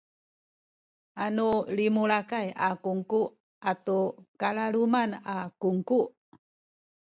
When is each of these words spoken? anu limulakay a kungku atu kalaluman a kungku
anu 1.25 1.47
limulakay 1.75 2.47
a 2.67 2.69
kungku 2.83 3.21
atu 3.69 3.99
kalaluman 4.39 5.09
a 5.33 5.37
kungku 5.61 5.99